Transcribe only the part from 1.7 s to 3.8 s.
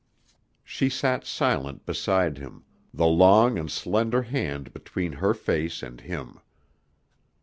beside him, the long and